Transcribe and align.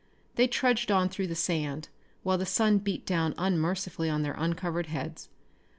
They 0.33 0.47
trudged 0.47 0.89
on 0.89 1.09
through 1.09 1.27
the 1.27 1.35
sand, 1.35 1.89
while 2.23 2.39
the 2.39 2.43
sun 2.47 2.79
beat 2.79 3.05
down 3.05 3.35
unmercifully 3.37 4.09
on 4.09 4.23
their 4.23 4.33
uncovered 4.35 4.87
heads. 4.87 5.29